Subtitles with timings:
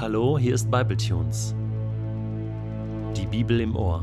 [0.00, 1.54] Hallo, hier ist Bibletunes.
[3.14, 4.02] Die Bibel im Ohr.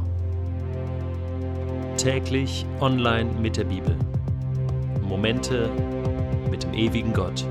[1.98, 3.96] Täglich online mit der Bibel.
[5.02, 5.72] Momente
[6.52, 7.44] mit dem ewigen Gott.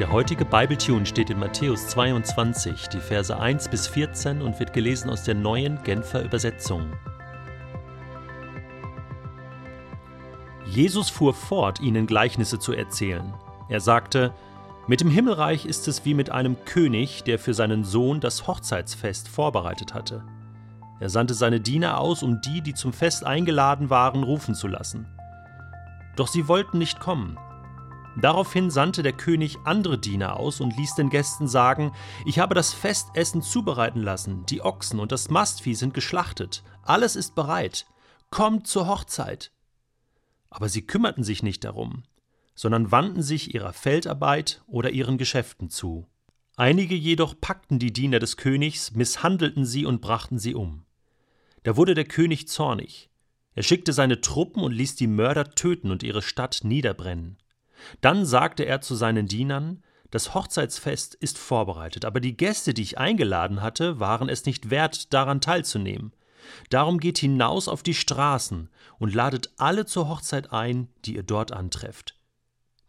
[0.00, 5.08] Der heutige Bibletune steht in Matthäus 22, die Verse 1 bis 14 und wird gelesen
[5.08, 6.90] aus der neuen Genfer Übersetzung.
[10.70, 13.34] Jesus fuhr fort, ihnen Gleichnisse zu erzählen.
[13.68, 14.32] Er sagte,
[14.86, 19.28] mit dem Himmelreich ist es wie mit einem König, der für seinen Sohn das Hochzeitsfest
[19.28, 20.24] vorbereitet hatte.
[21.00, 25.08] Er sandte seine Diener aus, um die, die zum Fest eingeladen waren, rufen zu lassen.
[26.14, 27.36] Doch sie wollten nicht kommen.
[28.20, 31.90] Daraufhin sandte der König andere Diener aus und ließ den Gästen sagen,
[32.24, 37.34] ich habe das Festessen zubereiten lassen, die Ochsen und das Mastvieh sind geschlachtet, alles ist
[37.34, 37.86] bereit,
[38.30, 39.50] kommt zur Hochzeit.
[40.50, 42.02] Aber sie kümmerten sich nicht darum,
[42.54, 46.06] sondern wandten sich ihrer Feldarbeit oder ihren Geschäften zu.
[46.56, 50.84] Einige jedoch packten die Diener des Königs, misshandelten sie und brachten sie um.
[51.62, 53.08] Da wurde der König zornig.
[53.54, 57.38] Er schickte seine Truppen und ließ die Mörder töten und ihre Stadt niederbrennen.
[58.00, 62.98] Dann sagte er zu seinen Dienern, das Hochzeitsfest ist vorbereitet, aber die Gäste, die ich
[62.98, 66.12] eingeladen hatte, waren es nicht wert, daran teilzunehmen.
[66.68, 71.52] Darum geht hinaus auf die Straßen und ladet alle zur Hochzeit ein, die ihr dort
[71.52, 72.16] antrefft.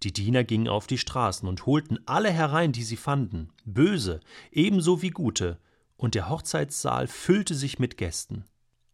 [0.03, 4.19] Die Diener gingen auf die Straßen und holten alle herein, die sie fanden, böse,
[4.51, 5.59] ebenso wie gute,
[5.95, 8.45] und der Hochzeitssaal füllte sich mit Gästen.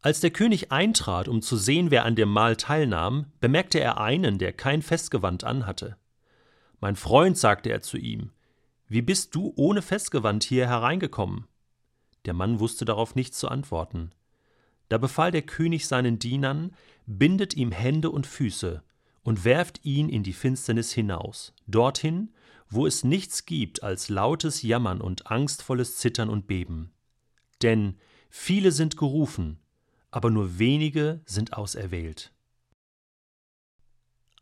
[0.02, 4.38] Als der König eintrat, um zu sehen, wer an dem Mahl teilnahm, bemerkte er einen,
[4.38, 5.98] der kein Festgewand anhatte.
[6.80, 8.32] Mein Freund, sagte er zu ihm,
[8.88, 11.48] wie bist du ohne Festgewand hier hereingekommen?
[12.26, 14.12] Der Mann wusste darauf nichts zu antworten.
[14.90, 18.84] Da befahl der König seinen Dienern, bindet ihm Hände und Füße
[19.24, 22.34] und werft ihn in die Finsternis hinaus, dorthin,
[22.70, 26.92] wo es nichts gibt als lautes Jammern und angstvolles Zittern und Beben.
[27.62, 27.98] Denn
[28.30, 29.60] viele sind gerufen,
[30.12, 32.32] aber nur wenige sind auserwählt.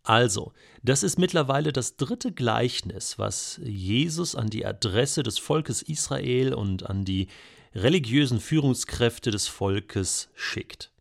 [0.03, 0.53] Also,
[0.84, 6.88] das ist mittlerweile das dritte Gleichnis, was Jesus an die Adresse des Volkes Israel und
[6.88, 7.28] an die
[7.75, 10.91] religiösen Führungskräfte des Volkes schickt.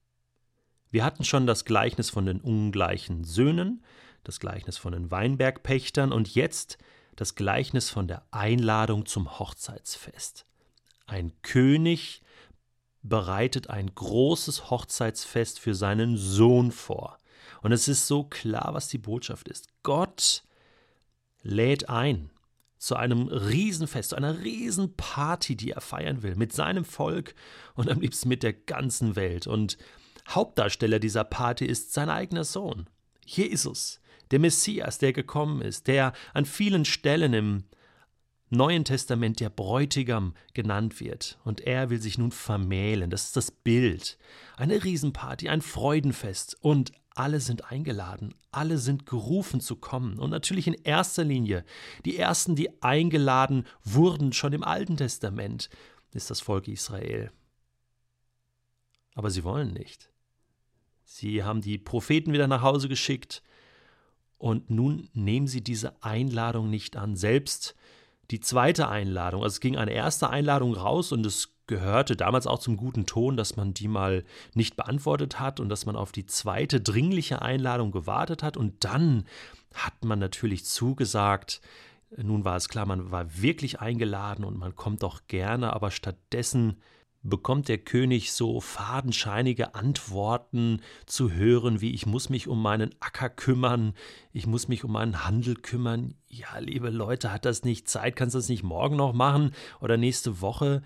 [0.90, 3.84] Wir hatten schon das Gleichnis von den ungleichen Söhnen,
[4.24, 6.78] das Gleichnis von den Weinbergpächtern und jetzt
[7.14, 10.46] das Gleichnis von der Einladung zum Hochzeitsfest.
[11.06, 12.22] Ein König
[13.02, 17.18] bereitet ein großes Hochzeitsfest für seinen Sohn vor.
[17.62, 19.68] Und es ist so klar, was die Botschaft ist.
[19.82, 20.42] Gott
[21.42, 22.30] lädt ein
[22.84, 27.34] zu einem Riesenfest, zu einer Riesenparty, die er feiern will, mit seinem Volk
[27.74, 29.46] und am liebsten mit der ganzen Welt.
[29.46, 29.78] Und
[30.28, 32.88] Hauptdarsteller dieser Party ist sein eigener Sohn,
[33.24, 34.00] Jesus,
[34.30, 37.64] der Messias, der gekommen ist, der an vielen Stellen im
[38.50, 41.38] Neuen Testament der Bräutigam genannt wird.
[41.44, 43.10] Und er will sich nun vermählen.
[43.10, 44.18] Das ist das Bild.
[44.56, 46.56] Eine Riesenparty, ein Freudenfest.
[46.60, 50.18] Und alle sind eingeladen, alle sind gerufen zu kommen.
[50.18, 51.64] Und natürlich in erster Linie,
[52.04, 55.70] die ersten, die eingeladen wurden, schon im Alten Testament,
[56.12, 57.30] ist das Volk Israel.
[59.14, 60.10] Aber sie wollen nicht.
[61.04, 63.42] Sie haben die Propheten wieder nach Hause geschickt
[64.38, 67.14] und nun nehmen sie diese Einladung nicht an.
[67.14, 67.74] Selbst
[68.30, 72.58] die zweite Einladung, also es ging eine erste Einladung raus und es gehörte damals auch
[72.58, 76.26] zum guten Ton, dass man die mal nicht beantwortet hat und dass man auf die
[76.26, 78.56] zweite dringliche Einladung gewartet hat.
[78.56, 79.24] Und dann
[79.74, 81.60] hat man natürlich zugesagt,
[82.16, 86.76] nun war es klar, man war wirklich eingeladen und man kommt auch gerne, aber stattdessen
[87.24, 93.30] bekommt der König so fadenscheinige Antworten zu hören, wie ich muss mich um meinen Acker
[93.30, 93.94] kümmern,
[94.32, 96.14] ich muss mich um meinen Handel kümmern.
[96.28, 99.96] Ja, liebe Leute, hat das nicht Zeit, kannst du das nicht morgen noch machen oder
[99.96, 100.82] nächste Woche?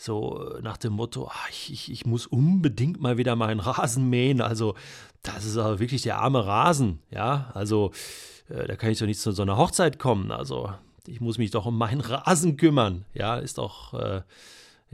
[0.00, 4.40] So nach dem Motto, ach, ich, ich, ich muss unbedingt mal wieder meinen Rasen mähen.
[4.40, 4.74] Also,
[5.22, 7.50] das ist aber wirklich der arme Rasen, ja.
[7.52, 7.90] Also,
[8.48, 10.32] äh, da kann ich doch nicht zu so einer Hochzeit kommen.
[10.32, 10.72] Also,
[11.06, 13.04] ich muss mich doch um meinen Rasen kümmern.
[13.12, 14.22] Ja, ist doch, äh,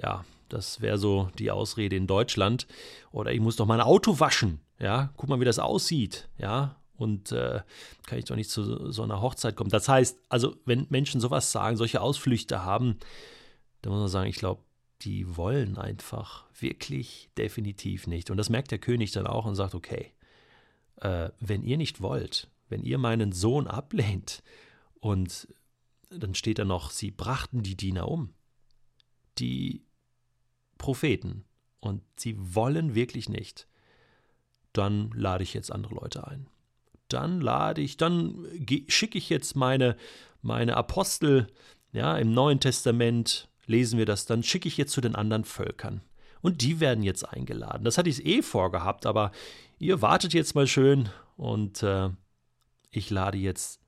[0.03, 2.67] ja, das wäre so die Ausrede in Deutschland.
[3.13, 4.59] Oder ich muss doch mein Auto waschen.
[4.81, 6.29] Ja, guck mal, wie das aussieht.
[6.37, 7.61] Ja, und äh,
[8.07, 9.71] kann ich doch nicht zu so einer Hochzeit kommen.
[9.71, 12.97] Das heißt, also, wenn Menschen sowas sagen, solche Ausflüchte haben,
[13.83, 14.66] dann muss man sagen, ich glaube,
[15.03, 18.31] die wollen einfach wirklich definitiv nicht.
[18.31, 20.13] Und das merkt der König dann auch und sagt, okay,
[21.01, 24.43] äh, wenn ihr nicht wollt, wenn ihr meinen Sohn ablehnt,
[25.01, 25.49] und
[26.11, 28.33] dann steht da noch, sie brachten die Diener um,
[29.39, 29.85] die
[30.79, 31.45] Propheten,
[31.81, 33.69] und sie wollen wirklich nicht,
[34.73, 36.49] dann lade ich jetzt andere Leute ein.
[37.09, 38.47] dann lade ich, dann
[38.89, 39.97] schicke ich jetzt meine,
[40.43, 41.47] meine Apostel,
[41.93, 46.01] ja, im Neuen Testament lesen wir das, dann schicke ich jetzt zu den anderen Völkern.
[46.41, 47.85] Und die werden jetzt eingeladen.
[47.85, 49.33] Das hatte ich eh vorgehabt, aber
[49.79, 52.11] ihr wartet jetzt mal schön und äh,
[52.91, 53.81] ich lade jetzt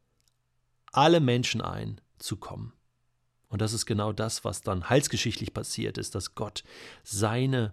[0.92, 2.72] alle Menschen ein, zu kommen.
[3.48, 6.64] Und das ist genau das, was dann heilsgeschichtlich passiert ist, dass Gott
[7.02, 7.72] seine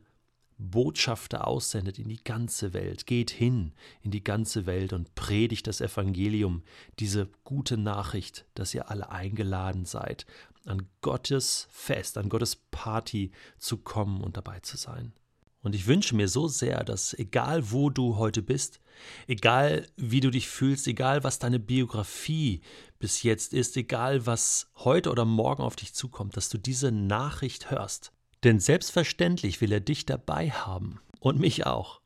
[0.58, 3.06] Botschafter aussendet in die ganze Welt.
[3.06, 6.64] Geht hin in die ganze Welt und predigt das Evangelium,
[7.00, 10.26] diese gute Nachricht, dass ihr alle eingeladen seid,
[10.66, 15.14] an Gottes Fest, an Gottes Party zu kommen und dabei zu sein.
[15.62, 18.80] Und ich wünsche mir so sehr, dass egal wo du heute bist,
[19.28, 22.62] egal wie du dich fühlst, egal was deine Biografie
[23.00, 27.72] bis jetzt ist, egal was heute oder morgen auf dich zukommt, dass du diese Nachricht
[27.72, 28.12] hörst
[28.46, 32.00] denn selbstverständlich will er dich dabei haben und mich auch.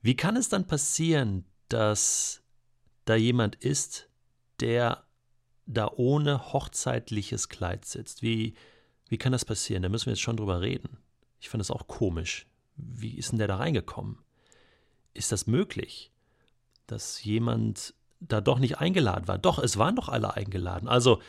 [0.00, 2.42] Wie kann es dann passieren, dass
[3.04, 4.08] da jemand ist,
[4.60, 5.04] der
[5.66, 8.22] da ohne hochzeitliches Kleid sitzt?
[8.22, 8.54] Wie,
[9.08, 9.82] wie kann das passieren?
[9.82, 10.98] Da müssen wir jetzt schon drüber reden.
[11.40, 12.46] Ich fand das auch komisch.
[12.76, 14.18] Wie ist denn der da reingekommen?
[15.12, 16.12] Ist das möglich,
[16.86, 19.38] dass jemand da doch nicht eingeladen war?
[19.38, 20.88] Doch, es waren doch alle eingeladen.
[20.88, 21.20] Also,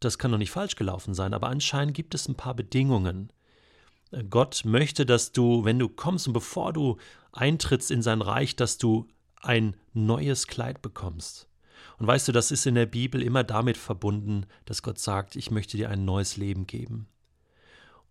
[0.00, 3.32] das kann doch nicht falsch gelaufen sein, aber anscheinend gibt es ein paar Bedingungen,
[4.30, 6.96] Gott möchte, dass du, wenn du kommst und bevor du
[7.32, 11.48] eintrittst in sein Reich, dass du ein neues Kleid bekommst.
[11.98, 15.50] Und weißt du, das ist in der Bibel immer damit verbunden, dass Gott sagt, ich
[15.50, 17.08] möchte dir ein neues Leben geben.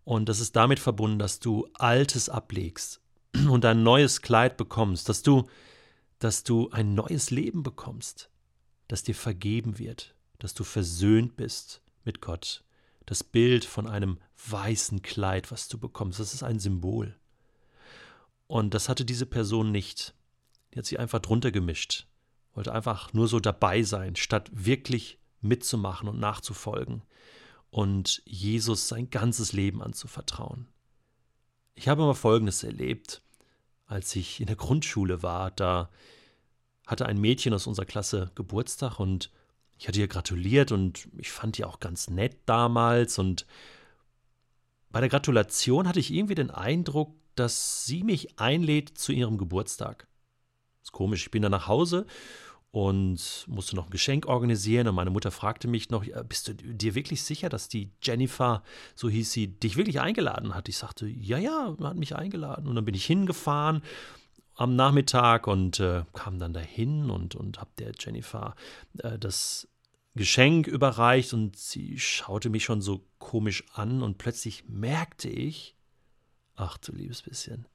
[0.04, 3.00] Und das ist damit verbunden, dass du Altes ablegst
[3.48, 5.48] und ein neues Kleid bekommst, dass du,
[6.18, 8.30] dass du ein neues Leben bekommst,
[8.88, 12.64] dass dir vergeben wird, dass du versöhnt bist mit Gott,
[13.04, 16.20] das Bild von einem weißen Kleid, was du bekommst.
[16.20, 17.16] Das ist ein Symbol.
[18.46, 20.14] Und das hatte diese Person nicht.
[20.72, 22.06] Die hat sich einfach drunter gemischt,
[22.54, 27.02] wollte einfach nur so dabei sein, statt wirklich mitzumachen und nachzufolgen
[27.70, 30.68] und Jesus sein ganzes Leben anzuvertrauen.
[31.74, 33.22] Ich habe mal Folgendes erlebt,
[33.86, 35.50] als ich in der Grundschule war.
[35.50, 35.90] Da
[36.86, 39.30] hatte ein Mädchen aus unserer Klasse Geburtstag und
[39.78, 43.18] ich hatte ihr gratuliert und ich fand die auch ganz nett damals.
[43.18, 43.46] Und
[44.90, 50.08] bei der Gratulation hatte ich irgendwie den Eindruck, dass sie mich einlädt zu ihrem Geburtstag.
[50.82, 52.06] Ist komisch, ich bin dann nach Hause
[52.70, 56.94] und musste noch ein Geschenk organisieren und meine Mutter fragte mich noch, bist du dir
[56.94, 58.62] wirklich sicher, dass die Jennifer,
[58.94, 60.68] so hieß sie, dich wirklich eingeladen hat?
[60.68, 63.82] Ich sagte, ja, ja, hat mich eingeladen und dann bin ich hingefahren
[64.54, 68.54] am Nachmittag und äh, kam dann dahin und, und habe der Jennifer
[68.98, 69.68] äh, das
[70.18, 75.76] Geschenk überreicht und sie schaute mich schon so komisch an und plötzlich merkte ich,
[76.56, 77.68] ach du liebes bisschen,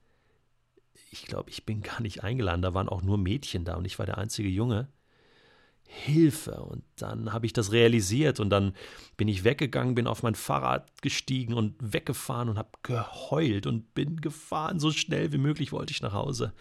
[1.09, 3.97] ich glaube, ich bin gar nicht eingeladen, da waren auch nur Mädchen da und ich
[3.97, 4.89] war der einzige Junge.
[5.85, 6.63] Hilfe.
[6.63, 8.75] Und dann habe ich das realisiert und dann
[9.15, 14.19] bin ich weggegangen, bin auf mein Fahrrad gestiegen und weggefahren und habe geheult und bin
[14.19, 14.79] gefahren.
[14.79, 16.53] So schnell wie möglich wollte ich nach Hause.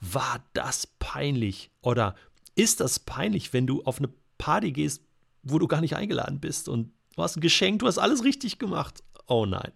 [0.00, 1.70] War das peinlich?
[1.80, 2.14] Oder
[2.56, 5.02] ist das peinlich, wenn du auf eine Party gehst,
[5.42, 8.58] wo du gar nicht eingeladen bist und du hast ein Geschenk, du hast alles richtig
[8.58, 9.02] gemacht?
[9.26, 9.72] Oh nein.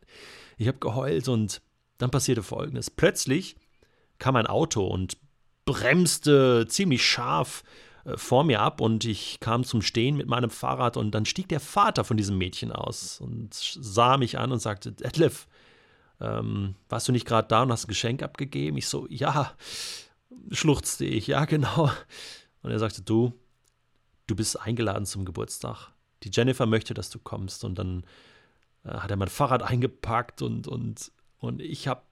[0.56, 1.62] Ich habe geheult und
[1.98, 2.90] dann passierte Folgendes.
[2.90, 3.56] Plötzlich
[4.18, 5.16] kam ein Auto und
[5.64, 7.64] bremste ziemlich scharf
[8.04, 11.48] äh, vor mir ab und ich kam zum Stehen mit meinem Fahrrad und dann stieg
[11.48, 15.46] der Vater von diesem Mädchen aus und sah mich an und sagte, Detlef,
[16.20, 18.76] ähm, warst du nicht gerade da und hast ein Geschenk abgegeben?
[18.76, 19.52] Ich so, ja,
[20.50, 21.90] schluchzte ich, ja genau.
[22.62, 23.32] Und er sagte, du,
[24.26, 25.92] du bist eingeladen zum Geburtstag.
[26.22, 27.64] Die Jennifer möchte, dass du kommst.
[27.64, 28.04] Und dann
[28.84, 32.06] äh, hat er mein Fahrrad eingepackt und, und, und ich hab,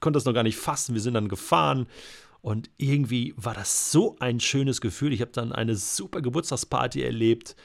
[0.00, 0.94] konnte das noch gar nicht fassen.
[0.94, 1.86] Wir sind dann gefahren
[2.42, 5.12] und irgendwie war das so ein schönes Gefühl.
[5.12, 7.56] Ich habe dann eine super Geburtstagsparty erlebt.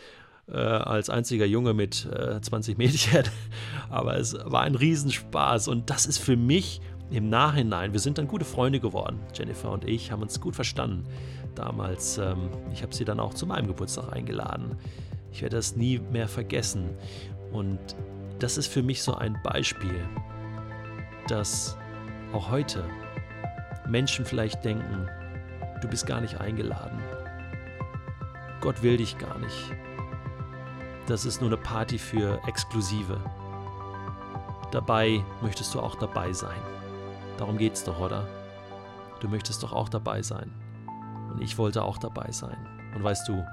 [0.48, 3.24] Äh, als einziger Junge mit äh, 20 Mädchen.
[3.90, 5.68] Aber es war ein Riesenspaß.
[5.68, 6.82] Und das ist für mich
[7.12, 9.20] im Nachhinein, wir sind dann gute Freunde geworden.
[9.34, 11.06] Jennifer und ich haben uns gut verstanden
[11.54, 12.18] damals.
[12.18, 14.78] Ähm, ich habe sie dann auch zu meinem Geburtstag eingeladen.
[15.32, 16.90] Ich werde das nie mehr vergessen.
[17.52, 17.80] Und
[18.40, 20.00] das ist für mich so ein Beispiel,
[21.28, 21.78] dass
[22.34, 22.84] auch heute
[23.88, 25.08] Menschen vielleicht denken,
[25.82, 27.00] du bist gar nicht eingeladen.
[28.62, 29.74] Gott will dich gar nicht.
[31.08, 33.20] Das ist nur eine Party für Exklusive.
[34.72, 36.60] Dabei möchtest du auch dabei sein.
[37.38, 38.26] Darum geht's doch, oder?
[39.20, 40.52] Du möchtest doch auch dabei sein.
[41.32, 42.58] Und ich wollte auch dabei sein.
[42.96, 43.46] Und weißt du,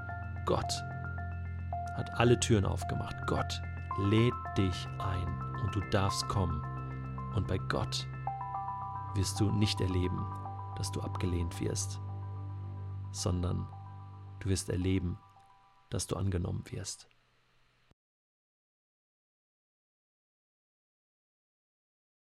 [0.45, 0.71] Gott
[1.95, 3.15] hat alle Türen aufgemacht.
[3.27, 3.61] Gott
[4.05, 6.61] lädt dich ein und du darfst kommen.
[7.35, 8.07] Und bei Gott
[9.15, 10.25] wirst du nicht erleben,
[10.77, 11.99] dass du abgelehnt wirst,
[13.11, 13.67] sondern
[14.43, 15.17] Du wirst erleben,
[15.89, 17.07] dass du angenommen wirst.